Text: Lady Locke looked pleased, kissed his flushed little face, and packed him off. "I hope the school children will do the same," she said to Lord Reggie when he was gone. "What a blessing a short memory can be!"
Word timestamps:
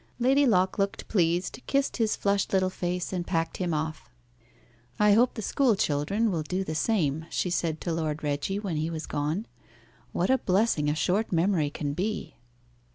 Lady 0.17 0.47
Locke 0.47 0.79
looked 0.79 1.07
pleased, 1.07 1.59
kissed 1.67 1.97
his 1.97 2.15
flushed 2.15 2.53
little 2.53 2.71
face, 2.71 3.13
and 3.13 3.27
packed 3.27 3.57
him 3.57 3.71
off. 3.71 4.09
"I 4.99 5.11
hope 5.13 5.35
the 5.35 5.43
school 5.43 5.75
children 5.75 6.31
will 6.31 6.41
do 6.41 6.63
the 6.63 6.73
same," 6.73 7.27
she 7.29 7.51
said 7.51 7.79
to 7.81 7.93
Lord 7.93 8.23
Reggie 8.23 8.57
when 8.57 8.77
he 8.77 8.89
was 8.89 9.05
gone. 9.05 9.45
"What 10.11 10.31
a 10.31 10.39
blessing 10.39 10.89
a 10.89 10.95
short 10.95 11.31
memory 11.31 11.69
can 11.69 11.93
be!" 11.93 12.33